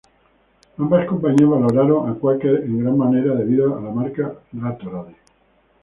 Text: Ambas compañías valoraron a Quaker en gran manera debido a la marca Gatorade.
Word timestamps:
Ambas 0.79 1.05
compañías 1.07 1.47
valoraron 1.47 2.09
a 2.09 2.15
Quaker 2.15 2.63
en 2.63 2.79
gran 2.79 2.97
manera 2.97 3.35
debido 3.35 3.77
a 3.77 3.81
la 3.81 3.91
marca 3.91 4.33
Gatorade. 4.51 5.15